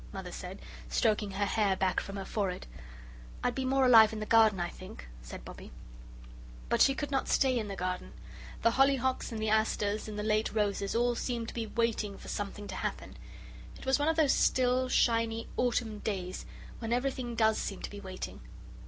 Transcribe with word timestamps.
Mother 0.11 0.31
said, 0.31 0.57
stroking 0.89 1.29
her 1.29 1.45
hair 1.45 1.75
back 1.75 1.99
from 1.99 2.15
her 2.15 2.25
forehead. 2.25 2.65
"I'd 3.43 3.53
be 3.53 3.65
more 3.65 3.85
alive 3.85 4.11
in 4.11 4.19
the 4.19 4.25
garden, 4.25 4.59
I 4.59 4.67
think," 4.69 5.07
said 5.21 5.45
Bobbie. 5.45 5.71
But 6.69 6.81
she 6.81 6.95
could 6.95 7.11
not 7.11 7.27
stay 7.27 7.55
in 7.59 7.67
the 7.67 7.75
garden. 7.75 8.13
The 8.63 8.71
hollyhocks 8.71 9.31
and 9.31 9.39
the 9.39 9.49
asters 9.51 10.07
and 10.07 10.17
the 10.17 10.23
late 10.23 10.55
roses 10.55 10.95
all 10.95 11.13
seemed 11.13 11.49
to 11.49 11.53
be 11.53 11.67
waiting 11.67 12.17
for 12.17 12.29
something 12.29 12.65
to 12.69 12.75
happen. 12.77 13.15
It 13.77 13.85
was 13.85 13.99
one 13.99 14.07
of 14.07 14.15
those 14.15 14.33
still, 14.33 14.89
shiny 14.89 15.47
autumn 15.55 15.99
days, 15.99 16.47
when 16.79 16.91
everything 16.91 17.35
does 17.35 17.59
seem 17.59 17.83
to 17.83 17.89
be 17.91 17.99
waiting. 17.99 18.41